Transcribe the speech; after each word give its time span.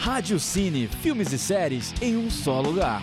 Rádio 0.00 0.40
Cine, 0.40 0.88
filmes 0.88 1.30
e 1.30 1.38
séries 1.38 1.92
em 2.00 2.16
um 2.16 2.30
só 2.30 2.58
lugar. 2.58 3.02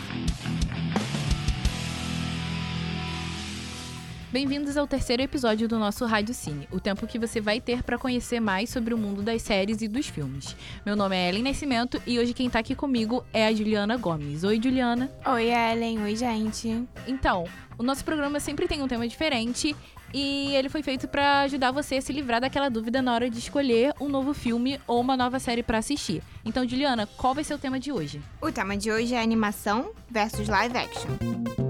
Bem-vindos 4.29 4.75
ao 4.75 4.85
terceiro 4.85 5.23
episódio 5.23 5.69
do 5.69 5.79
nosso 5.79 6.05
Rádio 6.05 6.33
Cine, 6.33 6.67
o 6.69 6.81
tempo 6.81 7.07
que 7.07 7.17
você 7.17 7.39
vai 7.39 7.61
ter 7.61 7.81
para 7.81 7.97
conhecer 7.97 8.41
mais 8.41 8.69
sobre 8.69 8.93
o 8.93 8.97
mundo 8.97 9.21
das 9.21 9.41
séries 9.41 9.81
e 9.81 9.87
dos 9.87 10.07
filmes. 10.07 10.53
Meu 10.85 10.97
nome 10.97 11.15
é 11.15 11.29
Ellen 11.29 11.43
Nascimento 11.43 12.01
e 12.05 12.19
hoje 12.19 12.33
quem 12.33 12.49
tá 12.49 12.59
aqui 12.59 12.75
comigo 12.75 13.23
é 13.31 13.47
a 13.47 13.53
Juliana 13.53 13.95
Gomes. 13.95 14.43
Oi, 14.43 14.59
Juliana. 14.61 15.09
Oi, 15.25 15.49
Ellen. 15.49 16.03
Oi, 16.03 16.13
gente. 16.17 16.83
Então, 17.07 17.45
o 17.77 17.83
nosso 17.83 18.03
programa 18.03 18.37
sempre 18.41 18.67
tem 18.67 18.81
um 18.81 18.87
tema 18.87 19.07
diferente 19.07 19.73
e 20.13 20.53
ele 20.55 20.67
foi 20.67 20.83
feito 20.83 21.07
para 21.07 21.43
ajudar 21.43 21.71
você 21.71 21.95
a 21.95 22.01
se 22.01 22.11
livrar 22.11 22.41
daquela 22.41 22.67
dúvida 22.67 23.01
na 23.01 23.13
hora 23.13 23.29
de 23.29 23.39
escolher 23.39 23.93
um 23.97 24.09
novo 24.09 24.33
filme 24.33 24.77
ou 24.85 24.99
uma 24.99 25.15
nova 25.15 25.39
série 25.39 25.63
para 25.63 25.77
assistir. 25.77 26.21
Então, 26.43 26.67
Juliana, 26.67 27.07
qual 27.15 27.33
vai 27.33 27.45
ser 27.45 27.53
o 27.53 27.57
tema 27.57 27.79
de 27.79 27.93
hoje? 27.93 28.21
O 28.41 28.51
tema 28.51 28.75
de 28.75 28.91
hoje 28.91 29.15
é 29.15 29.21
animação 29.21 29.91
versus 30.11 30.49
live 30.49 30.77
action. 30.77 31.66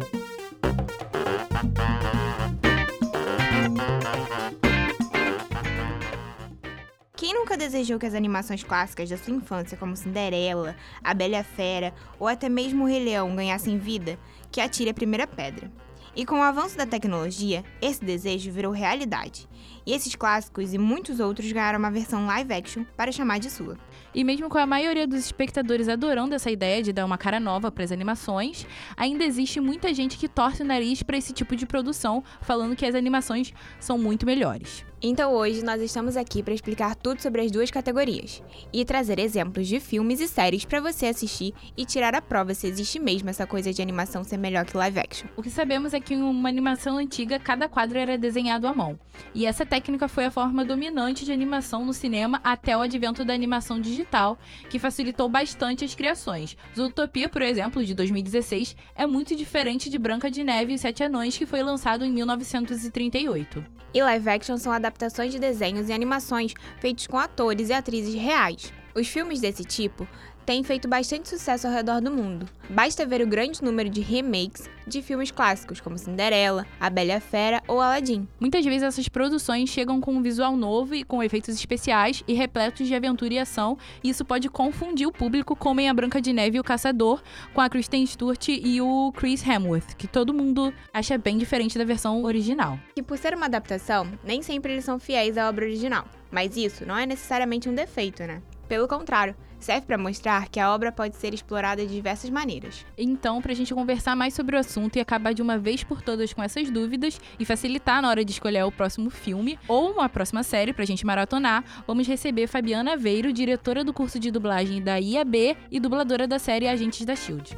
Desejou 7.58 8.00
que 8.00 8.06
as 8.06 8.14
animações 8.14 8.64
clássicas 8.64 9.10
da 9.10 9.18
sua 9.18 9.34
infância, 9.34 9.78
como 9.78 9.96
Cinderela, 9.96 10.76
A 11.04 11.14
Bela 11.14 11.44
Fera 11.44 11.94
ou 12.20 12.28
até 12.28 12.48
mesmo 12.48 12.84
O 12.84 12.88
Rei 12.88 13.04
Leão, 13.04 13.36
ganhassem 13.36 13.78
vida? 13.78 14.18
Que 14.52 14.62
atire 14.62 14.90
a 14.90 14.94
primeira 14.94 15.28
pedra. 15.28 15.70
E 16.18 16.26
com 16.26 16.40
o 16.40 16.42
avanço 16.42 16.76
da 16.76 16.84
tecnologia, 16.84 17.64
esse 17.80 18.04
desejo 18.04 18.52
virou 18.52 18.72
realidade. 18.72 19.48
E 19.86 19.94
esses 19.94 20.16
clássicos 20.16 20.74
e 20.74 20.78
muitos 20.80 21.20
outros 21.20 21.52
ganharam 21.52 21.78
uma 21.78 21.92
versão 21.92 22.26
live 22.26 22.52
action 22.52 22.84
para 22.96 23.12
chamar 23.12 23.40
de 23.40 23.52
sua. 23.52 23.78
E 24.16 24.24
mesmo 24.24 24.50
com 24.50 24.58
a 24.58 24.66
maioria 24.66 25.05
dos 25.05 25.20
espectadores 25.20 25.88
adorando 25.88 26.34
essa 26.34 26.49
ideia 26.49 26.82
de 26.82 26.92
dar 26.92 27.05
uma 27.05 27.20
cara 27.20 27.40
nova 27.40 27.71
para 27.71 27.84
as 27.84 27.92
animações, 27.92 28.66
ainda 28.98 29.24
existe 29.24 29.60
muita 29.60 29.94
gente 29.94 30.18
que 30.18 30.27
torce 30.27 30.64
o 30.64 30.66
nariz 30.66 31.04
para 31.04 31.18
esse 31.18 31.34
tipo 31.34 31.55
de 31.55 31.68
produção, 31.68 32.24
falando 32.42 32.76
que 32.76 32.86
as 32.86 32.96
animações 32.96 33.54
são 33.80 33.96
muito 33.96 34.26
melhores. 34.26 34.84
Então 34.99 35.31
hoje 35.31 35.63
nós 35.63 35.79
estamos 35.79 36.17
aqui 36.17 36.41
para 36.41 36.55
explicar 36.55 36.95
tudo 36.95 37.21
sobre 37.21 37.41
as 37.41 37.51
duas 37.51 37.70
categorias 37.70 38.41
e 38.73 38.84
trazer 38.84 39.20
exemplos 39.20 39.67
de 39.67 39.79
filmes 39.79 40.20
e 40.20 40.27
séries 40.27 40.65
para 40.65 40.81
você 40.81 41.05
assistir 41.05 41.53
e 41.77 41.85
tirar 41.85 42.15
a 42.15 42.21
prova 42.21 42.55
se 42.55 42.65
existe 42.65 42.98
mesmo 42.98 43.29
essa 43.29 43.45
coisa 43.45 43.71
de 43.71 43.79
animação 43.79 44.23
ser 44.23 44.37
melhor 44.37 44.65
que 44.65 44.75
live 44.75 44.99
action. 44.99 45.27
O 45.37 45.43
que 45.43 45.51
sabemos 45.51 45.93
é 45.93 45.99
que 45.99 46.15
em 46.15 46.23
uma 46.23 46.49
animação 46.49 46.98
antiga 46.98 47.37
cada 47.37 47.70
quadro 47.70 47.99
era 47.99 48.18
desenhado 48.18 48.65
à 48.65 48.73
mão, 48.73 48.99
e 49.35 49.45
essa 49.45 49.68
técnica 49.68 50.07
foi 50.07 50.25
a 50.25 50.31
forma 50.31 50.65
dominante 50.65 51.25
de 51.25 51.31
animação 51.31 51.85
no 51.85 51.93
cinema 51.93 52.41
até 52.43 52.75
o 52.75 52.81
advento 52.81 53.23
da 53.23 53.35
animação 53.35 53.79
digital, 53.79 54.40
que 54.68 54.79
facilitou 54.79 55.29
bastante 55.29 55.85
as 55.85 55.93
criações. 55.93 56.57
Zootopia, 56.75 57.29
por 57.29 57.43
exemplo, 57.43 57.85
de 57.85 57.93
2016, 57.93 58.75
é 58.95 59.05
muito 59.05 59.35
diferente 59.35 59.91
de 59.91 59.99
Branca 59.99 60.31
de 60.31 60.43
Neve 60.43 60.73
e 60.73 60.77
Sete 60.79 61.03
Anões, 61.03 61.37
que 61.37 61.45
foi 61.45 61.62
lançado 61.62 62.03
em 62.03 62.12
1938. 62.12 63.63
E 63.93 64.01
live 64.01 64.29
action 64.29 64.57
são 64.57 64.72
adaptações 64.72 64.87
de 65.31 65.40
desenhos 65.40 65.90
e 65.90 65.94
animações 65.94 66.53
feitos 66.80 67.07
com 67.07 67.18
atores 67.18 67.69
e 67.69 67.74
atrizes 67.74 68.16
reais. 68.16 68.72
Os 68.97 69.07
filmes 69.07 69.40
desse 69.40 69.63
tipo 69.63 70.07
têm 70.44 70.63
feito 70.63 70.88
bastante 70.88 71.29
sucesso 71.29 71.67
ao 71.67 71.73
redor 71.73 72.01
do 72.01 72.09
mundo. 72.09 72.50
Basta 72.67 73.06
ver 73.06 73.22
o 73.22 73.28
grande 73.28 73.63
número 73.63 73.91
de 73.91 74.01
remakes 74.01 74.67
de 74.88 75.03
filmes 75.03 75.29
clássicos 75.29 75.79
como 75.79 76.00
Cinderela, 76.00 76.66
A 76.79 76.90
Bela 76.90 77.13
e 77.13 77.19
Fera 77.19 77.62
ou 77.68 77.79
Aladdin. 77.79 78.28
Muitas 78.40 78.66
vezes 78.66 78.81
essas 78.81 79.07
produções 79.07 79.69
chegam 79.69 80.01
com 80.01 80.16
um 80.16 80.22
visual 80.23 80.57
novo 80.57 80.95
e 80.95 81.03
com 81.03 81.22
efeitos 81.22 81.53
especiais 81.53 82.23
e 82.28 82.34
repletos 82.34 82.88
de 82.88 82.95
aventura 82.95 83.35
e 83.35 83.38
ação, 83.38 83.78
e 84.03 84.09
isso 84.09 84.25
pode 84.25 84.50
confundir 84.50 85.06
o 85.06 85.12
público 85.12 85.56
como 85.56 85.79
em 85.79 85.90
A 85.90 85.94
Branca 85.94 86.19
de 86.19 86.34
Neve 86.34 86.57
e 86.57 86.59
o 86.59 86.63
Caçador, 86.63 87.22
com 87.53 87.62
a 87.62 87.69
Kristen 87.69 88.03
Stewart 88.03 88.47
e 88.47 88.81
o 88.81 89.12
Chris 89.16 89.45
Hemsworth, 89.45 89.95
que 89.95 90.07
todo 90.07 90.34
mundo 90.34 90.74
acha 90.91 91.19
bem 91.19 91.38
diferente 91.38 91.78
da 91.78 91.86
versão 91.86 92.24
original. 92.24 92.80
Que 92.96 93.03
por 93.03 93.19
ser 93.19 93.36
uma 93.36 93.46
adaptação, 93.46 94.07
nem 94.24 94.41
sempre 94.41 94.74
eles 94.74 94.86
são 94.86 94.97
fiéis 94.97 95.38
à 95.38 95.47
obra 95.47 95.66
original. 95.66 96.07
Mas 96.31 96.57
isso 96.57 96.84
não 96.84 96.97
é 96.97 97.06
necessariamente 97.06 97.69
um 97.69 97.75
defeito, 97.75 98.24
né? 98.24 98.41
Pelo 98.68 98.88
contrário, 98.88 99.36
serve 99.60 99.86
para 99.88 99.98
mostrar 99.98 100.50
que 100.50 100.60
a 100.60 100.74
obra 100.74 100.92
pode 100.92 101.16
ser 101.16 101.34
explorada 101.34 101.86
de 101.86 101.94
diversas 101.94 102.30
maneiras. 102.30 102.86
Então, 102.98 103.42
para 103.42 103.52
a 103.52 103.56
gente 103.56 103.74
conversar 103.74 104.16
mais 104.16 104.34
sobre 104.34 104.56
o 104.56 104.60
assunto 104.60 104.98
e 104.98 105.00
acabar 105.00 105.34
de 105.34 105.42
uma 105.42 105.58
vez 105.58 105.84
por 105.84 106.02
todas 106.02 106.34
com 106.34 106.44
essas 106.44 106.70
dúvidas 106.70 107.20
e 107.40 107.46
facilitar 107.46 108.02
na 108.02 108.10
hora 108.10 108.26
de 108.26 108.32
escolher 108.32 108.64
o 108.64 108.72
próximo 108.72 109.10
filme 109.10 109.58
ou 109.68 109.92
uma 109.92 110.10
próxima 110.10 110.44
série 110.44 110.74
para 110.74 110.84
a 110.84 110.88
gente 110.88 111.06
maratonar, 111.06 111.64
vamos 111.86 112.08
receber 112.08 112.48
Fabiana 112.48 112.94
Aveiro, 112.94 113.34
diretora 113.34 113.84
do 113.84 113.94
curso 113.94 114.20
de 114.20 114.32
dublagem 114.32 114.82
da 114.82 114.98
IAB 114.98 115.58
e 115.72 115.80
dubladora 115.80 116.28
da 116.28 116.40
série 116.40 116.68
Agentes 116.68 117.06
da 117.06 117.16
Shield. 117.16 117.58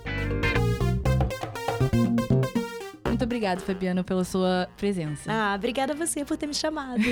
Muito 3.20 3.28
obrigada, 3.28 3.60
Fabiana, 3.60 4.02
pela 4.02 4.24
sua 4.24 4.70
presença. 4.78 5.30
Ah, 5.30 5.54
obrigada 5.54 5.92
a 5.92 5.96
você 5.96 6.24
por 6.24 6.38
ter 6.38 6.48
me 6.48 6.54
chamado. 6.54 7.04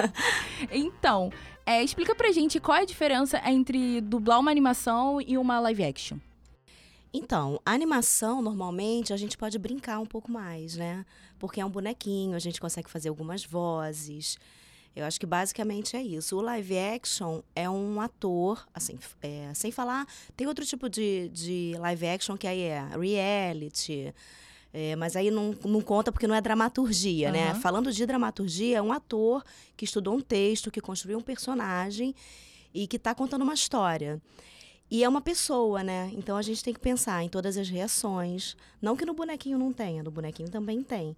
então, 0.72 1.30
é, 1.66 1.84
explica 1.84 2.14
pra 2.14 2.32
gente 2.32 2.58
qual 2.58 2.78
é 2.78 2.80
a 2.80 2.86
diferença 2.86 3.38
entre 3.44 4.00
dublar 4.00 4.40
uma 4.40 4.50
animação 4.50 5.20
e 5.20 5.36
uma 5.36 5.60
live 5.60 5.84
action. 5.84 6.16
Então, 7.12 7.60
a 7.62 7.72
animação, 7.72 8.40
normalmente, 8.40 9.12
a 9.12 9.18
gente 9.18 9.36
pode 9.36 9.58
brincar 9.58 9.98
um 9.98 10.06
pouco 10.06 10.32
mais, 10.32 10.76
né? 10.76 11.04
Porque 11.38 11.60
é 11.60 11.64
um 11.66 11.68
bonequinho, 11.68 12.34
a 12.34 12.38
gente 12.38 12.58
consegue 12.58 12.88
fazer 12.88 13.10
algumas 13.10 13.44
vozes. 13.44 14.38
Eu 14.96 15.04
acho 15.04 15.20
que 15.20 15.26
basicamente 15.26 15.94
é 15.94 16.02
isso. 16.02 16.38
O 16.38 16.40
live 16.40 16.78
action 16.78 17.42
é 17.54 17.68
um 17.68 18.00
ator, 18.00 18.66
assim, 18.72 18.98
é, 19.20 19.52
sem 19.52 19.70
falar. 19.70 20.06
Tem 20.34 20.46
outro 20.46 20.64
tipo 20.64 20.88
de, 20.88 21.28
de 21.28 21.74
live 21.78 22.06
action 22.06 22.34
que 22.34 22.46
aí 22.46 22.62
é 22.62 22.88
reality. 22.98 24.14
É, 24.76 24.96
mas 24.96 25.14
aí 25.14 25.30
não, 25.30 25.54
não 25.64 25.80
conta 25.80 26.10
porque 26.10 26.26
não 26.26 26.34
é 26.34 26.40
dramaturgia, 26.40 27.28
uhum. 27.28 27.32
né? 27.32 27.54
Falando 27.54 27.92
de 27.92 28.04
dramaturgia, 28.04 28.78
é 28.78 28.82
um 28.82 28.92
ator 28.92 29.44
que 29.76 29.84
estudou 29.84 30.16
um 30.16 30.20
texto, 30.20 30.68
que 30.68 30.80
construiu 30.80 31.16
um 31.16 31.22
personagem 31.22 32.12
e 32.74 32.88
que 32.88 32.96
está 32.96 33.14
contando 33.14 33.42
uma 33.42 33.54
história. 33.54 34.20
E 34.90 35.04
é 35.04 35.08
uma 35.08 35.20
pessoa, 35.20 35.84
né? 35.84 36.10
Então 36.14 36.36
a 36.36 36.42
gente 36.42 36.62
tem 36.62 36.74
que 36.74 36.80
pensar 36.80 37.22
em 37.22 37.28
todas 37.28 37.56
as 37.56 37.68
reações. 37.68 38.56
Não 38.82 38.96
que 38.96 39.06
no 39.06 39.14
bonequinho 39.14 39.56
não 39.56 39.72
tenha, 39.72 40.02
no 40.02 40.10
bonequinho 40.10 40.50
também 40.50 40.82
tem. 40.82 41.16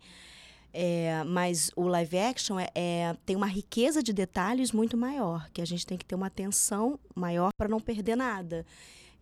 É, 0.71 1.25
mas 1.25 1.71
o 1.75 1.89
live 1.89 2.19
action 2.19 2.61
é, 2.61 2.69
é, 2.75 3.17
tem 3.25 3.35
uma 3.35 3.47
riqueza 3.47 4.03
de 4.03 4.13
detalhes 4.13 4.71
muito 4.71 4.99
maior, 4.99 5.49
que 5.51 5.63
a 5.63 5.65
gente 5.65 5.87
tem 5.87 5.97
que 5.97 6.05
ter 6.05 6.15
uma 6.15 6.27
atenção 6.27 7.01
maior 7.15 7.49
para 7.57 7.69
não 7.69 7.81
perder 7.81 8.17
nada. 8.17 8.67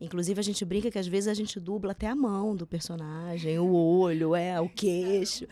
Inclusive, 0.01 0.41
a 0.41 0.43
gente 0.43 0.65
brinca 0.65 0.91
que 0.91 0.99
às 0.99 1.07
vezes 1.07 1.29
a 1.29 1.35
gente 1.35 1.59
dubla 1.59 1.93
até 1.93 2.07
a 2.07 2.15
mão 2.15 2.55
do 2.55 2.67
personagem, 2.67 3.59
o 3.59 3.73
olho, 3.73 4.35
é, 4.35 4.61
o 4.61 4.69
queixo. 4.69 5.47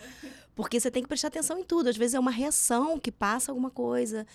Porque 0.54 0.78
você 0.78 0.90
tem 0.90 1.02
que 1.02 1.08
prestar 1.08 1.28
atenção 1.28 1.58
em 1.58 1.64
tudo. 1.64 1.88
Às 1.88 1.96
vezes 1.96 2.14
é 2.14 2.20
uma 2.20 2.30
reação 2.30 2.98
que 2.98 3.10
passa 3.10 3.50
alguma 3.50 3.70
coisa. 3.70 4.26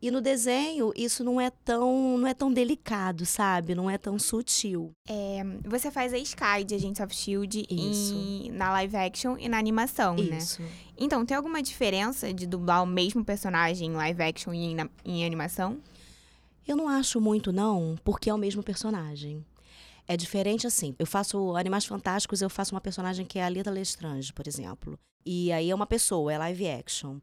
E 0.00 0.10
no 0.10 0.20
desenho, 0.20 0.92
isso 0.94 1.24
não 1.24 1.40
é 1.40 1.50
tão, 1.50 2.18
não 2.18 2.28
é 2.28 2.34
tão 2.34 2.52
delicado, 2.52 3.24
sabe? 3.24 3.74
Não 3.74 3.90
é 3.90 3.96
tão 3.96 4.18
sutil. 4.18 4.92
É, 5.08 5.42
você 5.64 5.90
faz 5.90 6.12
a 6.12 6.18
Sky 6.18 6.64
de 6.66 6.74
Agents 6.74 7.00
of 7.00 7.14
S.H.I.E.L.D. 7.14 7.66
Em, 7.70 8.50
na 8.52 8.70
live 8.72 8.96
action 8.96 9.36
e 9.38 9.48
na 9.48 9.58
animação, 9.58 10.14
né? 10.16 10.38
isso. 10.38 10.62
né? 10.62 10.68
Então, 10.98 11.24
tem 11.24 11.36
alguma 11.36 11.62
diferença 11.62 12.32
de 12.32 12.46
dublar 12.46 12.82
o 12.82 12.86
mesmo 12.86 13.24
personagem 13.24 13.88
em 13.90 13.94
live 13.94 14.22
action 14.22 14.52
e 14.52 14.64
em, 14.64 14.76
em 15.04 15.24
animação? 15.24 15.78
Eu 16.68 16.76
não 16.76 16.88
acho 16.88 17.20
muito, 17.20 17.52
não, 17.52 17.96
porque 18.04 18.28
é 18.28 18.34
o 18.34 18.38
mesmo 18.38 18.62
personagem. 18.62 19.44
É 20.08 20.16
diferente 20.16 20.66
assim. 20.66 20.94
Eu 20.98 21.06
faço 21.06 21.56
Animais 21.56 21.84
Fantásticos, 21.84 22.40
eu 22.40 22.50
faço 22.50 22.74
uma 22.74 22.80
personagem 22.80 23.26
que 23.26 23.38
é 23.38 23.44
a 23.44 23.48
Lita 23.48 23.70
Lestrange, 23.70 24.32
por 24.32 24.46
exemplo. 24.46 24.98
E 25.24 25.50
aí 25.52 25.70
é 25.70 25.74
uma 25.74 25.86
pessoa, 25.86 26.32
é 26.32 26.38
live 26.38 26.68
action. 26.68 27.18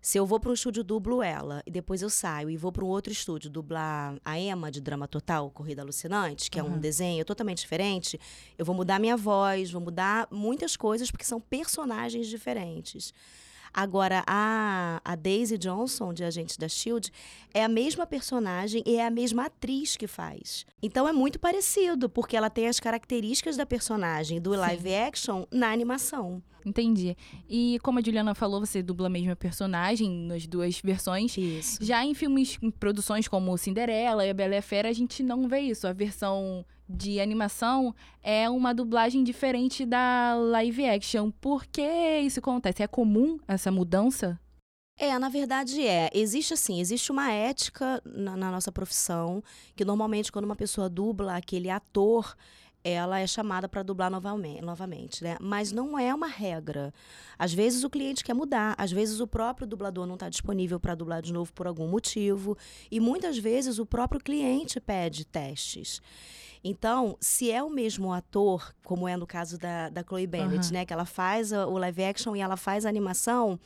Se 0.00 0.16
eu 0.16 0.24
vou 0.24 0.38
para 0.38 0.50
um 0.50 0.54
estúdio, 0.54 0.84
dublo 0.84 1.22
ela, 1.22 1.62
e 1.66 1.70
depois 1.70 2.02
eu 2.02 2.10
saio 2.10 2.48
e 2.48 2.56
vou 2.56 2.70
para 2.70 2.84
um 2.84 2.88
outro 2.88 3.12
estúdio 3.12 3.50
dublar 3.50 4.16
a 4.24 4.38
Emma 4.38 4.70
de 4.70 4.80
Drama 4.80 5.08
Total, 5.08 5.50
Corrida 5.50 5.82
Alucinante, 5.82 6.50
que 6.50 6.60
uhum. 6.60 6.66
é 6.66 6.70
um 6.70 6.78
desenho 6.78 7.24
totalmente 7.24 7.58
diferente, 7.58 8.18
eu 8.56 8.64
vou 8.64 8.74
mudar 8.74 9.00
minha 9.00 9.16
voz, 9.16 9.70
vou 9.72 9.80
mudar 9.80 10.28
muitas 10.30 10.76
coisas, 10.76 11.10
porque 11.10 11.24
são 11.24 11.40
personagens 11.40 12.28
diferentes. 12.28 13.12
Agora, 13.80 14.24
a, 14.26 15.00
a 15.04 15.14
Daisy 15.14 15.56
Johnson, 15.56 16.12
de 16.12 16.24
Agentes 16.24 16.56
da 16.56 16.68
Shield, 16.68 17.12
é 17.54 17.62
a 17.62 17.68
mesma 17.68 18.04
personagem 18.04 18.82
e 18.84 18.96
é 18.96 19.06
a 19.06 19.10
mesma 19.10 19.44
atriz 19.44 19.96
que 19.96 20.08
faz. 20.08 20.66
Então 20.82 21.06
é 21.06 21.12
muito 21.12 21.38
parecido, 21.38 22.10
porque 22.10 22.36
ela 22.36 22.50
tem 22.50 22.66
as 22.66 22.80
características 22.80 23.56
da 23.56 23.64
personagem 23.64 24.40
do 24.40 24.50
live 24.50 24.88
Sim. 24.88 24.96
action 24.96 25.44
na 25.52 25.70
animação. 25.70 26.42
Entendi. 26.68 27.16
E 27.48 27.78
como 27.82 27.98
a 27.98 28.02
Juliana 28.02 28.34
falou, 28.34 28.60
você 28.60 28.82
dubla 28.82 29.06
a 29.06 29.10
mesma 29.10 29.34
personagem 29.34 30.10
nas 30.10 30.46
duas 30.46 30.80
versões. 30.80 31.36
Isso. 31.36 31.82
Já 31.82 32.04
em 32.04 32.12
filmes, 32.14 32.58
em 32.60 32.70
produções 32.70 33.26
como 33.26 33.56
Cinderela 33.56 34.26
e 34.26 34.30
A 34.30 34.34
Bela 34.34 34.54
e 34.54 34.58
a 34.58 34.62
Fera, 34.62 34.90
a 34.90 34.92
gente 34.92 35.22
não 35.22 35.48
vê 35.48 35.60
isso. 35.60 35.86
A 35.86 35.92
versão 35.94 36.64
de 36.88 37.20
animação 37.20 37.94
é 38.22 38.48
uma 38.50 38.74
dublagem 38.74 39.24
diferente 39.24 39.86
da 39.86 40.34
live 40.34 40.86
action. 40.86 41.30
Por 41.30 41.64
que 41.66 42.18
isso 42.20 42.40
acontece? 42.40 42.82
É 42.82 42.86
comum 42.86 43.38
essa 43.48 43.70
mudança? 43.70 44.38
É, 44.98 45.16
na 45.18 45.28
verdade 45.28 45.86
é. 45.86 46.10
Existe 46.12 46.52
assim, 46.52 46.80
existe 46.80 47.12
uma 47.12 47.30
ética 47.30 48.02
na, 48.04 48.36
na 48.36 48.50
nossa 48.50 48.72
profissão 48.72 49.42
que 49.76 49.84
normalmente 49.84 50.32
quando 50.32 50.44
uma 50.44 50.56
pessoa 50.56 50.88
dubla 50.88 51.36
aquele 51.36 51.70
ator, 51.70 52.34
ela 52.88 53.20
é 53.20 53.26
chamada 53.26 53.68
para 53.68 53.82
dublar 53.82 54.10
novamente, 54.10 54.62
novamente, 54.62 55.22
né? 55.22 55.36
Mas 55.40 55.72
não 55.72 55.98
é 55.98 56.14
uma 56.14 56.26
regra. 56.26 56.92
Às 57.38 57.52
vezes 57.52 57.84
o 57.84 57.90
cliente 57.90 58.24
quer 58.24 58.34
mudar, 58.34 58.74
às 58.78 58.90
vezes 58.90 59.20
o 59.20 59.26
próprio 59.26 59.66
dublador 59.66 60.06
não 60.06 60.14
está 60.14 60.28
disponível 60.28 60.80
para 60.80 60.94
dublar 60.94 61.22
de 61.22 61.32
novo 61.32 61.52
por 61.52 61.66
algum 61.66 61.86
motivo, 61.88 62.56
e 62.90 63.00
muitas 63.00 63.38
vezes 63.38 63.78
o 63.78 63.86
próprio 63.86 64.20
cliente 64.20 64.80
pede 64.80 65.24
testes. 65.24 66.00
Então, 66.62 67.16
se 67.20 67.50
é 67.50 67.62
o 67.62 67.70
mesmo 67.70 68.12
ator, 68.12 68.74
como 68.84 69.06
é 69.06 69.16
no 69.16 69.26
caso 69.26 69.58
da, 69.58 69.88
da 69.88 70.02
Chloe 70.02 70.26
Bennett, 70.26 70.66
Aham. 70.66 70.72
né? 70.72 70.84
Que 70.84 70.92
ela 70.92 71.04
faz 71.04 71.52
o 71.52 71.78
live 71.78 72.04
action 72.04 72.34
e 72.34 72.40
ela 72.40 72.56
faz 72.56 72.84
a 72.84 72.88
animação, 72.88 73.58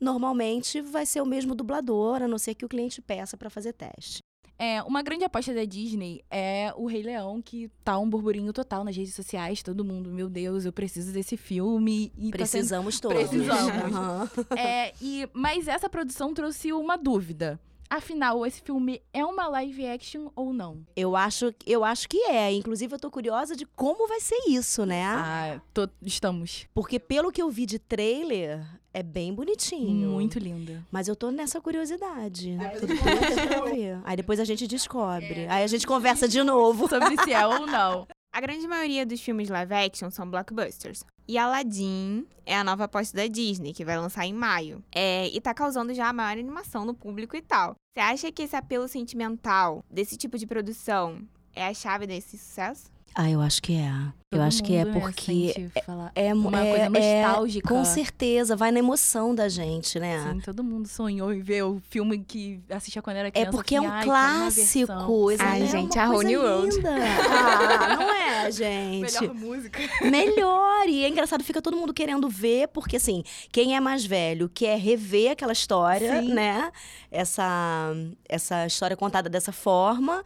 normalmente 0.00 0.80
vai 0.80 1.04
ser 1.04 1.20
o 1.20 1.26
mesmo 1.26 1.54
dublador, 1.54 2.22
a 2.22 2.28
não 2.28 2.38
ser 2.38 2.54
que 2.54 2.64
o 2.64 2.68
cliente 2.68 3.02
peça 3.02 3.36
para 3.36 3.50
fazer 3.50 3.74
teste. 3.74 4.20
É, 4.62 4.82
uma 4.82 5.00
grande 5.02 5.24
aposta 5.24 5.54
da 5.54 5.64
Disney 5.64 6.22
é 6.30 6.70
o 6.76 6.86
Rei 6.86 7.02
Leão, 7.02 7.40
que 7.40 7.70
tá 7.82 7.98
um 7.98 8.08
burburinho 8.10 8.52
total 8.52 8.84
nas 8.84 8.94
redes 8.94 9.14
sociais. 9.14 9.62
Todo 9.62 9.82
mundo, 9.82 10.10
meu 10.10 10.28
Deus, 10.28 10.66
eu 10.66 10.72
preciso 10.72 11.12
desse 11.14 11.34
filme. 11.34 12.12
E 12.14 12.30
tá 12.30 12.44
sendo- 12.44 12.50
Precisamos 12.50 13.00
todos. 13.00 13.16
Precisamos. 13.28 13.72
Aham. 13.96 14.30
É, 14.58 14.92
e, 15.00 15.26
mas 15.32 15.66
essa 15.66 15.88
produção 15.88 16.34
trouxe 16.34 16.74
uma 16.74 16.98
dúvida. 16.98 17.58
Afinal, 17.90 18.46
esse 18.46 18.60
filme 18.62 19.02
é 19.12 19.24
uma 19.24 19.48
live 19.48 19.84
action 19.84 20.28
ou 20.36 20.52
não? 20.52 20.86
Eu 20.94 21.16
acho, 21.16 21.52
eu 21.66 21.82
acho 21.84 22.08
que 22.08 22.18
é. 22.30 22.52
Inclusive, 22.52 22.94
eu 22.94 22.98
tô 23.00 23.10
curiosa 23.10 23.56
de 23.56 23.66
como 23.66 24.06
vai 24.06 24.20
ser 24.20 24.38
isso, 24.46 24.86
né? 24.86 25.04
Ah, 25.04 25.60
tô- 25.74 25.88
estamos. 26.02 26.66
Porque 26.72 27.00
pelo 27.00 27.32
que 27.32 27.42
eu 27.42 27.50
vi 27.50 27.66
de 27.66 27.80
trailer, 27.80 28.64
é 28.94 29.02
bem 29.02 29.34
bonitinho. 29.34 30.08
Muito 30.10 30.38
linda. 30.38 30.86
Mas 30.90 31.08
eu 31.08 31.16
tô 31.16 31.32
nessa 31.32 31.60
curiosidade. 31.60 32.56
Tô 32.78 32.86
doida 32.86 33.46
pra 33.48 33.64
ver. 33.64 33.98
Aí 34.04 34.16
depois 34.16 34.38
a 34.38 34.44
gente 34.44 34.68
descobre. 34.68 35.48
Aí 35.48 35.64
a 35.64 35.66
gente 35.66 35.84
conversa 35.86 36.28
de 36.28 36.42
novo. 36.44 36.88
Sobre 36.88 37.20
se 37.24 37.32
é 37.32 37.44
ou 37.44 37.66
não. 37.66 38.06
A 38.32 38.40
grande 38.40 38.66
maioria 38.68 39.04
dos 39.04 39.20
filmes 39.20 39.48
live 39.48 39.74
action 39.74 40.08
são 40.10 40.30
blockbusters. 40.30 41.04
E 41.26 41.36
Aladdin 41.36 42.26
é 42.46 42.56
a 42.56 42.62
nova 42.62 42.84
aposta 42.84 43.16
da 43.16 43.26
Disney, 43.26 43.72
que 43.72 43.84
vai 43.84 43.98
lançar 43.98 44.24
em 44.24 44.32
maio. 44.32 44.82
É, 44.92 45.28
e 45.28 45.40
tá 45.40 45.52
causando 45.52 45.92
já 45.92 46.08
a 46.08 46.12
maior 46.12 46.38
animação 46.38 46.84
no 46.84 46.94
público 46.94 47.36
e 47.36 47.42
tal. 47.42 47.74
Você 47.92 48.00
acha 48.00 48.32
que 48.32 48.42
esse 48.42 48.54
apelo 48.54 48.86
sentimental 48.86 49.84
desse 49.90 50.16
tipo 50.16 50.38
de 50.38 50.46
produção 50.46 51.26
é 51.54 51.66
a 51.66 51.74
chave 51.74 52.06
desse 52.06 52.38
sucesso? 52.38 52.90
Ah, 53.14 53.28
eu 53.28 53.40
acho 53.40 53.60
que 53.60 53.74
é. 53.74 53.90
Eu 54.32 54.38
Todo 54.38 54.46
acho 54.46 54.62
que 54.62 54.76
é 54.76 54.84
né, 54.84 54.92
porque 55.00 55.70
falar- 55.84 56.12
é 56.14 56.32
uma 56.32 56.64
é, 56.64 56.70
coisa 56.70 56.98
é- 57.04 57.22
nostálgica. 57.24 57.68
com 57.68 57.84
certeza, 57.84 58.54
vai 58.54 58.70
na 58.70 58.78
emoção 58.78 59.34
da 59.34 59.48
gente, 59.48 59.98
né? 59.98 60.24
Sim, 60.32 60.38
todo 60.38 60.62
mundo 60.62 60.86
sonhou 60.86 61.32
em 61.34 61.40
ver 61.40 61.64
o 61.64 61.82
filme 61.90 62.16
que 62.22 62.60
assistia 62.70 63.02
quando 63.02 63.16
era 63.16 63.26
É 63.26 63.30
criança. 63.32 63.50
porque 63.50 63.74
é 63.74 63.80
um 63.80 63.90
"Ai, 63.90 64.04
quero 64.04 64.10
uma 64.12 64.48
versão." 64.50 64.86
clássico. 64.86 65.30
Ai, 65.40 65.62
é 65.62 65.66
gente, 65.66 65.98
a 65.98 66.06
New 66.08 66.42
World. 66.42 66.76
Ah, 66.86 67.96
não 67.96 68.14
é, 68.14 68.52
gente? 68.52 69.00
Melhor 69.20 69.34
música. 69.34 69.78
Melhor. 70.02 70.88
E 70.88 71.04
é 71.04 71.08
engraçado, 71.08 71.42
fica 71.42 71.60
todo 71.60 71.76
mundo 71.76 71.92
querendo 71.92 72.28
ver, 72.28 72.68
porque 72.68 72.96
assim, 72.96 73.24
quem 73.50 73.74
é 73.74 73.80
mais 73.80 74.04
velho 74.04 74.48
quer 74.48 74.78
rever 74.78 75.32
aquela 75.32 75.52
história, 75.52 76.22
Sim. 76.22 76.32
né? 76.32 76.70
Essa, 77.10 77.92
essa 78.28 78.64
história 78.64 78.96
contada 78.96 79.28
dessa 79.28 79.50
forma. 79.50 80.22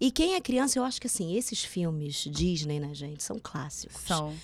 E 0.00 0.12
quem 0.12 0.36
é 0.36 0.40
criança, 0.40 0.78
eu 0.78 0.84
acho 0.84 1.00
que 1.00 1.08
assim, 1.08 1.36
esses 1.36 1.64
filmes 1.64 2.22
Disney, 2.30 2.78
né, 2.78 2.94
gente, 2.94 3.20
são 3.20 3.36
clássicos. 3.50 4.02
São. 4.02 4.34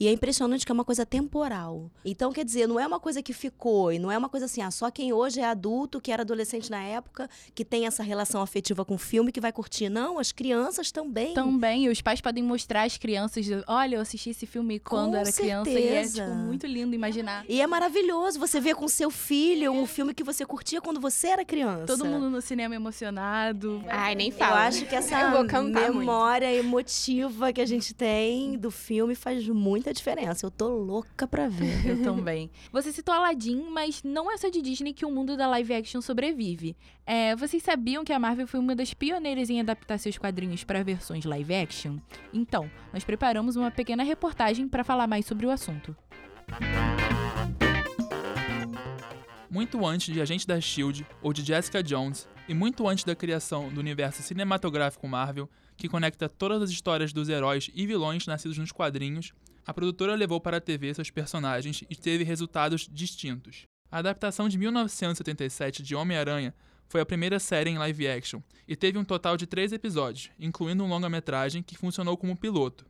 E 0.00 0.06
é 0.06 0.12
impressionante 0.12 0.64
que 0.64 0.70
é 0.72 0.74
uma 0.74 0.84
coisa 0.84 1.04
temporal. 1.04 1.90
Então, 2.04 2.32
quer 2.32 2.44
dizer, 2.44 2.66
não 2.68 2.78
é 2.78 2.86
uma 2.86 3.00
coisa 3.00 3.22
que 3.22 3.32
ficou, 3.32 3.92
e 3.92 3.98
não 3.98 4.10
é 4.12 4.16
uma 4.18 4.28
coisa 4.28 4.46
assim, 4.46 4.62
ah, 4.62 4.70
só 4.70 4.90
quem 4.90 5.12
hoje 5.12 5.40
é 5.40 5.44
adulto, 5.44 6.00
que 6.00 6.12
era 6.12 6.22
adolescente 6.22 6.70
na 6.70 6.80
época, 6.82 7.28
que 7.54 7.64
tem 7.64 7.86
essa 7.86 8.02
relação 8.02 8.40
afetiva 8.40 8.84
com 8.84 8.94
o 8.94 8.98
filme, 8.98 9.32
que 9.32 9.40
vai 9.40 9.52
curtir. 9.52 9.88
Não, 9.88 10.18
as 10.18 10.30
crianças 10.32 10.92
também. 10.92 11.34
Também, 11.34 11.84
e 11.86 11.88
os 11.88 12.00
pais 12.00 12.20
podem 12.20 12.42
mostrar 12.44 12.84
às 12.84 12.96
crianças, 12.96 13.46
olha, 13.66 13.96
eu 13.96 14.00
assisti 14.00 14.30
esse 14.30 14.46
filme 14.46 14.78
quando 14.78 15.12
Com 15.12 15.16
era 15.16 15.32
criança 15.32 15.70
e 15.70 15.76
é 15.76 16.04
certeza. 16.04 16.24
tipo, 16.24 16.34
muito 16.36 16.66
lindo 16.66 16.94
imaginar. 16.94 17.44
E 17.48 17.60
é 17.60 17.66
maravilhoso 17.66 18.38
você 18.38 18.60
ver 18.60 18.74
com 18.76 18.86
seu 18.88 19.10
filho 19.10 19.72
um 19.72 19.86
filme 19.86 20.14
que 20.14 20.22
você 20.22 20.46
curtia 20.46 20.80
quando 20.80 21.00
você 21.00 21.28
era 21.28 21.44
criança. 21.44 21.86
Todo 21.86 22.04
mundo 22.04 22.30
no 22.30 22.40
cinema 22.40 22.74
emocionado. 22.74 23.82
Ai, 23.88 24.14
nem 24.14 24.28
Eu 24.30 24.36
fala. 24.36 24.66
acho 24.66 24.86
que 24.86 24.94
essa 24.94 25.20
Eu 25.20 25.30
vou 25.32 25.46
cantar 25.46 25.80
muito. 25.90 25.98
memória 25.98 26.52
emotiva 26.54 27.52
que 27.52 27.60
a 27.60 27.66
gente 27.66 27.94
tem 27.94 28.56
do 28.56 28.70
filme 28.70 29.14
faz 29.14 29.46
muita 29.48 29.87
diferença. 29.92 30.46
Eu 30.46 30.50
tô 30.50 30.68
louca 30.68 31.26
pra 31.26 31.48
ver. 31.48 31.84
Eu 31.86 32.02
também. 32.02 32.50
Você 32.72 32.92
citou 32.92 33.14
Aladdin, 33.14 33.68
mas 33.70 34.02
não 34.02 34.30
é 34.30 34.36
só 34.36 34.48
de 34.48 34.60
Disney 34.60 34.92
que 34.92 35.04
o 35.04 35.10
mundo 35.10 35.36
da 35.36 35.46
live 35.48 35.74
action 35.74 36.00
sobrevive. 36.00 36.76
É, 37.06 37.34
vocês 37.36 37.62
sabiam 37.62 38.04
que 38.04 38.12
a 38.12 38.18
Marvel 38.18 38.46
foi 38.46 38.60
uma 38.60 38.74
das 38.74 38.94
pioneiras 38.94 39.50
em 39.50 39.60
adaptar 39.60 39.98
seus 39.98 40.18
quadrinhos 40.18 40.64
para 40.64 40.82
versões 40.82 41.24
live 41.24 41.54
action? 41.54 41.98
Então, 42.32 42.70
nós 42.92 43.04
preparamos 43.04 43.56
uma 43.56 43.70
pequena 43.70 44.02
reportagem 44.02 44.68
para 44.68 44.84
falar 44.84 45.06
mais 45.06 45.26
sobre 45.26 45.46
o 45.46 45.50
assunto. 45.50 45.96
Muito 49.50 49.84
antes 49.86 50.12
de 50.12 50.20
Agente 50.20 50.46
da 50.46 50.60
Shield 50.60 51.06
ou 51.22 51.32
de 51.32 51.42
Jessica 51.42 51.82
Jones, 51.82 52.28
e 52.48 52.54
muito 52.54 52.88
antes 52.88 53.04
da 53.04 53.14
criação 53.14 53.68
do 53.68 53.80
universo 53.80 54.22
cinematográfico 54.22 55.06
Marvel, 55.06 55.48
que 55.76 55.88
conecta 55.88 56.28
todas 56.28 56.62
as 56.62 56.70
histórias 56.70 57.12
dos 57.12 57.28
heróis 57.28 57.70
e 57.74 57.86
vilões 57.86 58.26
nascidos 58.26 58.58
nos 58.58 58.72
quadrinhos, 58.72 59.32
a 59.68 59.74
produtora 59.74 60.14
levou 60.14 60.40
para 60.40 60.56
a 60.56 60.60
TV 60.62 60.94
seus 60.94 61.10
personagens 61.10 61.84
e 61.90 61.94
teve 61.94 62.24
resultados 62.24 62.88
distintos. 62.90 63.64
A 63.92 63.98
adaptação 63.98 64.48
de 64.48 64.56
1977 64.56 65.82
de 65.82 65.94
Homem-Aranha 65.94 66.54
foi 66.88 67.02
a 67.02 67.06
primeira 67.06 67.38
série 67.38 67.68
em 67.68 67.76
live 67.76 68.08
action 68.08 68.40
e 68.66 68.74
teve 68.74 68.96
um 68.96 69.04
total 69.04 69.36
de 69.36 69.46
três 69.46 69.70
episódios, 69.70 70.30
incluindo 70.40 70.82
um 70.82 70.88
longa-metragem 70.88 71.62
que 71.62 71.76
funcionou 71.76 72.16
como 72.16 72.34
piloto. 72.34 72.86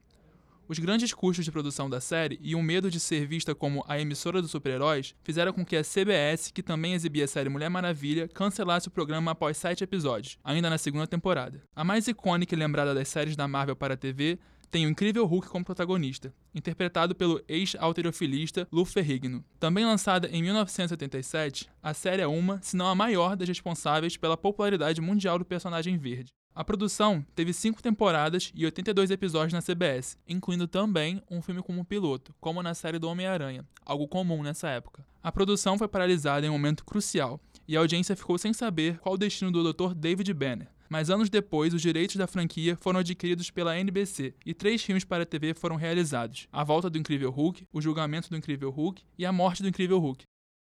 Os 0.69 0.78
grandes 0.78 1.12
custos 1.12 1.44
de 1.44 1.50
produção 1.50 1.90
da 1.90 2.00
série 2.00 2.38
e 2.40 2.54
o 2.54 2.62
medo 2.62 2.92
de 2.92 3.00
ser 3.00 3.26
vista 3.26 3.56
como 3.56 3.84
a 3.88 3.98
emissora 3.98 4.40
dos 4.40 4.52
super-heróis 4.52 5.16
fizeram 5.25 5.52
com 5.52 5.64
que 5.64 5.76
a 5.76 5.82
CBS, 5.82 6.52
que 6.52 6.62
também 6.62 6.92
exibia 6.92 7.25
a 7.25 7.28
série 7.28 7.48
Mulher 7.48 7.70
Maravilha, 7.70 8.28
cancelasse 8.28 8.86
o 8.86 8.92
programa 8.92 9.32
após 9.32 9.56
sete 9.56 9.82
episódios, 9.82 10.38
ainda 10.44 10.70
na 10.70 10.78
segunda 10.78 11.08
temporada. 11.08 11.60
A 11.75 11.82
mais 11.82 12.06
icônica 12.06 12.54
e 12.54 12.58
lembrada 12.58 12.94
das 12.94 13.08
séries 13.08 13.34
da 13.34 13.48
Marvel 13.48 13.75
para 13.75 13.94
a 13.94 13.96
TV 13.96 14.38
tem 14.70 14.87
o 14.87 14.91
incrível 14.91 15.26
Hulk 15.26 15.49
como 15.49 15.65
protagonista, 15.65 16.32
interpretado 16.55 17.15
pelo 17.15 17.43
ex-alterofilista 17.49 18.67
Lou 18.70 18.85
Ferrigno. 18.85 19.44
Também 19.59 19.85
lançada 19.85 20.29
em 20.29 20.43
1977, 20.43 21.69
a 21.82 21.94
série 21.94 22.23
é 22.23 22.26
uma, 22.26 22.61
se 22.62 22.76
não 22.76 22.87
a 22.87 22.94
maior 22.94 23.37
das 23.37 23.49
responsáveis 23.49 24.17
pela 24.17 24.37
popularidade 24.37 25.00
mundial 25.00 25.38
do 25.38 25.44
personagem 25.44 25.97
verde. 25.97 26.32
A 26.55 26.65
produção 26.65 27.25
teve 27.37 27.53
cinco 27.53 27.81
temporadas 27.81 28.50
e 28.52 28.64
82 28.64 29.12
episódios 29.12 29.52
na 29.52 29.62
CBS, 29.62 30.19
incluindo 30.26 30.66
também 30.66 31.23
um 31.31 31.40
filme 31.40 31.62
como 31.62 31.85
piloto, 31.85 32.35
como 32.40 32.62
na 32.62 32.75
série 32.75 32.99
do 32.99 33.09
Homem-Aranha, 33.09 33.64
algo 33.87 34.09
comum 34.09 34.42
nessa 34.42 34.69
época. 34.69 35.07
A 35.23 35.31
produção 35.31 35.78
foi 35.78 35.87
paralisada 35.87 36.45
em 36.45 36.49
um 36.49 36.54
momento 36.54 36.85
crucial, 36.85 37.40
e 37.69 37.76
a 37.76 37.81
audiência 37.81 38.16
ficou 38.16 38.37
sem 38.38 38.52
saber 38.52 38.99
qual 38.99 39.14
o 39.14 39.19
destino 39.19 39.52
do 39.52 39.73
Dr. 39.73 39.95
David 39.95 40.33
Banner. 40.35 40.69
Mas 40.88 41.11
anos 41.11 41.28
depois, 41.28 41.75
os 41.75 41.83
direitos 41.83 42.16
da 42.16 42.26
franquia 42.26 42.76
foram 42.76 43.00
adquiridos 43.00 43.50
pela 43.50 43.76
NBC 43.78 44.35
e 44.45 44.54
três 44.54 44.83
filmes 44.83 45.04
para 45.04 45.25
a 45.25 45.26
TV 45.26 45.52
foram 45.52 45.76
realizados: 45.76 46.49
A 46.50 46.64
Volta 46.64 46.88
do 46.88 46.99
Incrível 46.99 47.30
Hulk, 47.30 47.66
O 47.73 47.80
Julgamento 47.80 48.30
do 48.30 48.37
Incrível 48.37 48.71
Hulk 48.71 49.02
e 49.18 49.26
A 49.26 49.33
Morte 49.33 49.62
do 49.62 49.68
Incrível 49.68 49.99
Hulk. 49.99 50.25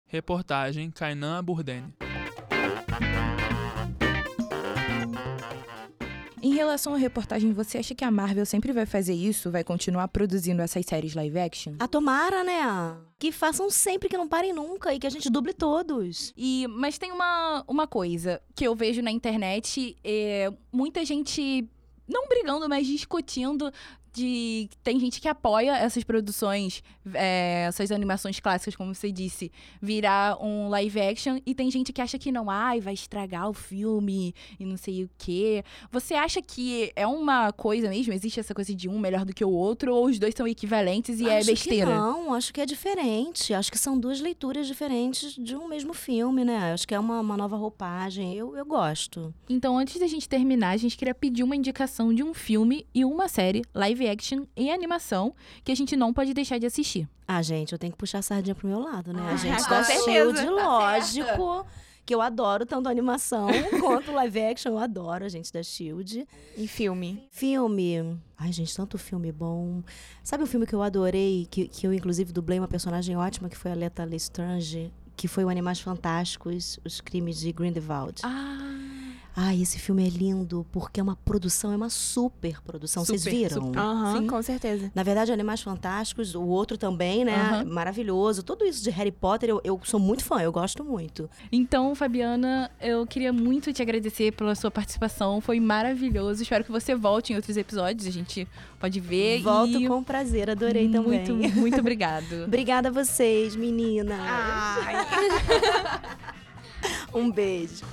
Reportagem 0.08 0.90
Kainan 0.90 1.44
Burdene. 1.44 2.07
Em 6.42 6.54
relação 6.54 6.95
à 6.95 6.97
reportagem, 6.97 7.52
você 7.52 7.78
acha 7.78 7.95
que 7.95 8.04
a 8.04 8.11
Marvel 8.11 8.47
sempre 8.47 8.73
vai 8.73 8.87
fazer 8.87 9.14
isso? 9.14 9.50
Vai 9.50 9.64
continuar 9.64 10.09
produzindo 10.09 10.62
essas 10.62 10.87
séries 10.87 11.14
live 11.14 11.38
action? 11.38 11.75
A 11.78 11.88
tomara, 11.88 12.45
né? 12.45 12.97
Que 13.18 13.33
façam 13.33 13.71
sempre, 13.71 14.09
que 14.09 14.16
não 14.16 14.28
parem 14.28 14.52
nunca 14.52 14.95
e 14.95 14.99
que 14.99 15.07
a 15.07 15.11
gente 15.11 15.28
duble 15.28 15.52
todos. 15.52 16.33
E, 16.37 16.66
mas 16.68 16.99
tem 16.99 17.11
uma, 17.11 17.64
uma 17.66 17.87
coisa 17.87 18.40
que 18.54 18.64
eu 18.64 18.75
vejo 18.75 19.02
na 19.02 19.11
internet, 19.11 19.97
é, 20.04 20.52
muita 20.73 21.04
gente 21.04 21.68
não 22.09 22.26
brigando, 22.26 22.68
mas 22.68 22.87
discutindo 22.87 23.71
de 24.12 24.68
tem 24.82 24.98
gente 24.98 25.20
que 25.20 25.28
apoia 25.28 25.76
essas 25.76 26.04
produções, 26.04 26.82
é, 27.14 27.64
essas 27.68 27.90
animações 27.90 28.40
clássicas, 28.40 28.76
como 28.76 28.94
você 28.94 29.10
disse, 29.10 29.50
virar 29.80 30.42
um 30.42 30.68
live 30.68 31.00
action 31.00 31.38
e 31.44 31.54
tem 31.54 31.70
gente 31.70 31.92
que 31.92 32.00
acha 32.00 32.18
que 32.18 32.32
não, 32.32 32.50
ai, 32.50 32.80
vai 32.80 32.94
estragar 32.94 33.48
o 33.48 33.52
filme 33.52 34.34
e 34.58 34.64
não 34.64 34.76
sei 34.76 35.04
o 35.04 35.10
quê. 35.18 35.64
Você 35.90 36.14
acha 36.14 36.40
que 36.42 36.92
é 36.94 37.06
uma 37.06 37.52
coisa 37.52 37.88
mesmo? 37.88 38.12
Existe 38.12 38.40
essa 38.40 38.54
coisa 38.54 38.74
de 38.74 38.88
um 38.88 38.98
melhor 38.98 39.24
do 39.24 39.34
que 39.34 39.44
o 39.44 39.50
outro 39.50 39.94
ou 39.94 40.06
os 40.06 40.18
dois 40.18 40.34
são 40.34 40.46
equivalentes 40.46 41.20
e 41.20 41.28
é 41.28 41.38
acho 41.38 41.46
besteira? 41.46 41.86
Que 41.86 41.92
não, 41.92 42.34
acho 42.34 42.52
que 42.52 42.60
é 42.60 42.66
diferente. 42.66 43.54
Acho 43.54 43.70
que 43.70 43.78
são 43.78 43.98
duas 43.98 44.20
leituras 44.20 44.66
diferentes 44.66 45.34
de 45.34 45.56
um 45.56 45.68
mesmo 45.68 45.94
filme, 45.94 46.44
né? 46.44 46.72
Acho 46.72 46.86
que 46.86 46.94
é 46.94 46.98
uma, 46.98 47.20
uma 47.20 47.36
nova 47.36 47.56
roupagem. 47.56 48.34
Eu, 48.34 48.56
eu 48.56 48.64
gosto. 48.64 49.34
Então, 49.48 49.78
antes 49.78 49.98
da 49.98 50.06
gente 50.06 50.28
terminar, 50.28 50.70
a 50.70 50.76
gente 50.76 50.96
queria 50.96 51.14
pedir 51.14 51.42
uma 51.42 51.56
indicação 51.56 52.12
de 52.14 52.22
um 52.22 52.34
filme 52.34 52.86
e 52.94 53.04
uma 53.04 53.28
série 53.28 53.62
live 53.74 53.97
live 53.98 54.08
action 54.08 54.44
em 54.56 54.70
animação 54.72 55.34
que 55.64 55.72
a 55.72 55.74
gente 55.74 55.96
não 55.96 56.12
pode 56.12 56.32
deixar 56.32 56.58
de 56.58 56.66
assistir. 56.66 57.08
Ah, 57.26 57.42
gente, 57.42 57.72
eu 57.72 57.78
tenho 57.78 57.92
que 57.92 57.98
puxar 57.98 58.18
a 58.18 58.22
sardinha 58.22 58.54
pro 58.54 58.68
meu 58.68 58.78
lado, 58.80 59.12
né? 59.12 59.20
A 59.22 59.32
Ah, 59.32 59.36
gente 59.36 59.62
com 59.64 59.70
da 59.70 59.82
certeza, 59.84 60.10
Shield, 60.10 60.44
tá 60.44 60.50
lógico. 60.50 61.66
Que 62.06 62.14
eu 62.14 62.22
adoro 62.22 62.64
tanto 62.64 62.86
a 62.88 62.90
animação 62.90 63.48
quanto 63.82 64.10
o 64.10 64.14
live 64.14 64.40
action. 64.40 64.72
Eu 64.72 64.78
adoro 64.78 65.26
a 65.26 65.28
gente 65.28 65.52
da 65.52 65.62
Shield. 65.62 66.26
E 66.56 66.66
filme. 66.66 67.22
Filme. 67.30 68.18
Ai, 68.38 68.50
gente, 68.50 68.74
tanto 68.74 68.96
filme 68.96 69.30
bom. 69.30 69.82
Sabe 70.24 70.42
um 70.42 70.46
filme 70.46 70.66
que 70.66 70.74
eu 70.74 70.82
adorei, 70.82 71.46
que, 71.50 71.68
que 71.68 71.86
eu 71.86 71.92
inclusive 71.92 72.32
dublei 72.32 72.58
uma 72.58 72.68
personagem 72.68 73.14
ótima, 73.16 73.48
que 73.50 73.56
foi 73.58 73.72
a 73.72 73.74
Leta 73.74 74.04
Lestrange, 74.04 74.90
que 75.16 75.28
foi 75.28 75.44
o 75.44 75.50
Animais 75.50 75.80
Fantásticos, 75.80 76.78
Os 76.82 76.98
Crimes 77.02 77.40
de 77.40 77.52
Grindelwald. 77.52 78.22
Ah, 78.24 78.56
Ai, 79.40 79.62
esse 79.62 79.78
filme 79.78 80.04
é 80.04 80.11
lindo, 80.11 80.66
porque 80.73 80.99
é 80.99 81.02
uma 81.02 81.14
produção, 81.14 81.73
é 81.73 81.76
uma 81.76 81.88
super 81.88 82.61
produção. 82.61 83.04
Vocês 83.04 83.23
Super, 83.23 83.37
viram? 83.37 83.66
super. 83.66 83.78
Aham, 83.78 84.16
Sim. 84.18 84.26
com 84.26 84.42
certeza. 84.42 84.90
Na 84.92 85.04
verdade, 85.04 85.30
Animais 85.30 85.62
Fantásticos, 85.62 86.35
o 86.35 86.42
outro 86.42 86.76
também, 86.76 87.25
né? 87.25 87.37
Aham. 87.37 87.64
Maravilhoso. 87.66 88.42
Tudo 88.42 88.64
isso 88.64 88.83
de 88.83 88.90
Harry 88.90 89.12
Potter, 89.12 89.50
eu, 89.50 89.61
eu 89.62 89.80
sou 89.85 90.00
muito 90.00 90.25
fã, 90.25 90.40
eu 90.42 90.50
gosto 90.50 90.83
muito. 90.83 91.30
Então, 91.52 91.95
Fabiana, 91.95 92.68
eu 92.80 93.07
queria 93.07 93.33
muito 93.33 93.73
te 93.73 93.80
agradecer 93.80 94.33
pela 94.33 94.57
sua 94.57 94.73
participação. 94.73 95.40
Foi 95.40 95.61
maravilhoso. 95.61 96.42
Espero 96.42 96.64
que 96.64 96.73
você 96.73 96.97
volte 96.97 97.33
em 97.33 97.37
outros 97.37 97.57
episódios. 97.57 98.09
A 98.09 98.11
gente 98.11 98.49
pode 98.80 98.99
ver. 98.99 99.40
Volto 99.42 99.80
e... 99.80 99.87
com 99.87 100.02
prazer, 100.02 100.50
adorei 100.50 100.88
também. 100.88 101.25
muito, 101.30 101.57
muito 101.57 101.78
obrigado. 101.78 102.42
Obrigada 102.45 102.88
a 102.88 102.90
vocês, 102.90 103.54
meninas. 103.54 104.18
Ai. 104.21 104.97
Um 107.12 107.30
beijo. 107.30 107.85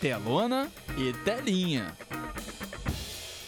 Telona 0.00 0.68
e 0.96 1.12
telinha. 1.24 1.92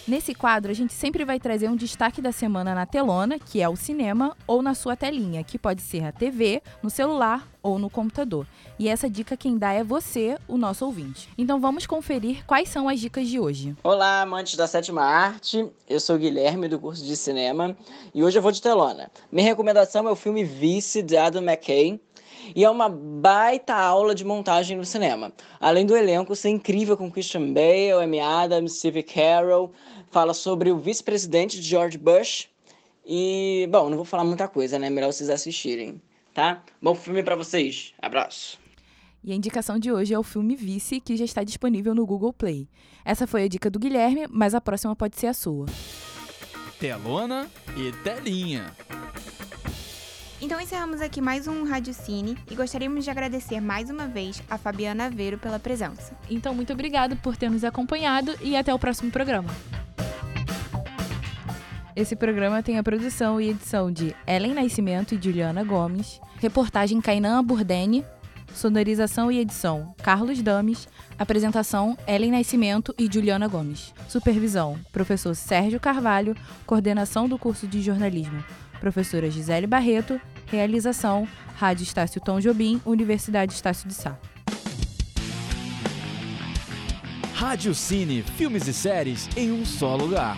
Nesse 0.08 0.34
quadro, 0.34 0.72
a 0.72 0.74
gente 0.74 0.92
sempre 0.92 1.24
vai 1.24 1.38
trazer 1.38 1.68
um 1.68 1.76
destaque 1.76 2.20
da 2.20 2.32
semana 2.32 2.74
na 2.74 2.84
telona, 2.84 3.38
que 3.38 3.62
é 3.62 3.68
o 3.68 3.76
cinema, 3.76 4.36
ou 4.48 4.60
na 4.60 4.74
sua 4.74 4.96
telinha, 4.96 5.44
que 5.44 5.56
pode 5.56 5.80
ser 5.80 6.04
a 6.04 6.10
TV, 6.10 6.60
no 6.82 6.90
celular 6.90 7.48
ou 7.62 7.78
no 7.78 7.88
computador. 7.88 8.44
E 8.76 8.88
essa 8.88 9.08
dica 9.08 9.36
quem 9.36 9.56
dá 9.56 9.72
é 9.72 9.84
você, 9.84 10.36
o 10.48 10.56
nosso 10.58 10.84
ouvinte. 10.84 11.28
Então 11.38 11.60
vamos 11.60 11.86
conferir 11.86 12.44
quais 12.44 12.68
são 12.68 12.88
as 12.88 12.98
dicas 12.98 13.28
de 13.28 13.38
hoje. 13.38 13.76
Olá, 13.84 14.22
amantes 14.22 14.56
da 14.56 14.66
sétima 14.66 15.02
arte. 15.02 15.70
Eu 15.88 16.00
sou 16.00 16.16
o 16.16 16.18
Guilherme 16.18 16.66
do 16.66 16.80
curso 16.80 17.04
de 17.04 17.16
cinema 17.16 17.76
e 18.12 18.24
hoje 18.24 18.36
eu 18.36 18.42
vou 18.42 18.50
de 18.50 18.60
telona. 18.60 19.08
Minha 19.30 19.46
recomendação 19.46 20.08
é 20.08 20.10
o 20.10 20.16
filme 20.16 20.42
Vice 20.42 21.02
de 21.02 21.16
Adam 21.16 21.44
McKay. 21.44 22.00
E 22.54 22.64
é 22.64 22.70
uma 22.70 22.88
baita 22.88 23.74
aula 23.74 24.14
de 24.14 24.24
montagem 24.24 24.76
no 24.76 24.84
cinema. 24.84 25.32
Além 25.58 25.86
do 25.86 25.96
elenco 25.96 26.34
ser 26.34 26.50
incrível 26.50 26.96
com 26.96 27.10
Christian 27.10 27.52
Bale, 27.52 28.02
Amy 28.02 28.20
Adams, 28.20 28.78
Steve 28.78 29.02
Carell, 29.02 29.72
fala 30.10 30.34
sobre 30.34 30.70
o 30.70 30.78
vice-presidente 30.78 31.60
George 31.62 31.98
Bush. 31.98 32.48
E, 33.04 33.68
bom, 33.70 33.88
não 33.88 33.96
vou 33.96 34.04
falar 34.04 34.24
muita 34.24 34.46
coisa, 34.48 34.78
né? 34.78 34.90
Melhor 34.90 35.12
vocês 35.12 35.30
assistirem, 35.30 36.00
tá? 36.34 36.62
Bom 36.80 36.94
filme 36.94 37.22
pra 37.22 37.36
vocês. 37.36 37.92
Abraço. 38.00 38.58
E 39.22 39.32
a 39.32 39.34
indicação 39.34 39.78
de 39.78 39.92
hoje 39.92 40.14
é 40.14 40.18
o 40.18 40.22
filme 40.22 40.56
Vice, 40.56 40.98
que 41.00 41.16
já 41.16 41.24
está 41.24 41.44
disponível 41.44 41.94
no 41.94 42.06
Google 42.06 42.32
Play. 42.32 42.68
Essa 43.04 43.26
foi 43.26 43.44
a 43.44 43.48
dica 43.48 43.68
do 43.68 43.78
Guilherme, 43.78 44.26
mas 44.30 44.54
a 44.54 44.60
próxima 44.60 44.96
pode 44.96 45.16
ser 45.18 45.26
a 45.26 45.34
sua. 45.34 45.66
Telona 46.78 47.50
e 47.76 47.92
telinha. 48.02 48.74
Então 50.42 50.58
encerramos 50.58 51.02
aqui 51.02 51.20
mais 51.20 51.46
um 51.46 51.64
Rádio 51.64 51.92
Cine 51.92 52.34
e 52.50 52.54
gostaríamos 52.54 53.04
de 53.04 53.10
agradecer 53.10 53.60
mais 53.60 53.90
uma 53.90 54.06
vez 54.06 54.42
a 54.48 54.56
Fabiana 54.56 55.04
Aveiro 55.04 55.36
pela 55.36 55.58
presença. 55.58 56.16
Então, 56.30 56.54
muito 56.54 56.72
obrigado 56.72 57.14
por 57.16 57.36
ter 57.36 57.50
nos 57.50 57.62
acompanhado 57.62 58.34
e 58.40 58.56
até 58.56 58.72
o 58.72 58.78
próximo 58.78 59.10
programa. 59.10 59.50
Esse 61.94 62.16
programa 62.16 62.62
tem 62.62 62.78
a 62.78 62.82
produção 62.82 63.38
e 63.38 63.50
edição 63.50 63.92
de 63.92 64.16
Ellen 64.26 64.54
Nascimento 64.54 65.14
e 65.14 65.22
Juliana 65.22 65.62
Gomes, 65.62 66.18
reportagem 66.38 67.02
Kainan 67.02 67.44
Burdeni, 67.44 68.02
sonorização 68.54 69.30
e 69.30 69.40
edição 69.40 69.94
Carlos 70.02 70.40
Dames, 70.40 70.88
apresentação 71.18 71.98
Ellen 72.06 72.30
Nascimento 72.30 72.94
e 72.98 73.10
Juliana 73.12 73.46
Gomes, 73.46 73.92
supervisão 74.08 74.78
professor 74.90 75.34
Sérgio 75.34 75.78
Carvalho, 75.78 76.34
coordenação 76.64 77.28
do 77.28 77.38
curso 77.38 77.66
de 77.66 77.82
jornalismo 77.82 78.42
professora 78.80 79.30
Gisele 79.30 79.66
Barreto, 79.66 80.20
realização 80.46 81.28
Rádio 81.56 81.84
Estácio 81.84 82.20
Tom 82.20 82.40
Jobim, 82.40 82.80
Universidade 82.84 83.52
Estácio 83.52 83.86
de 83.86 83.94
Sá. 83.94 84.18
Rádio 87.34 87.74
Cine, 87.74 88.22
filmes 88.22 88.66
e 88.66 88.72
séries 88.72 89.28
em 89.36 89.52
um 89.52 89.64
só 89.64 89.96
lugar. 89.96 90.36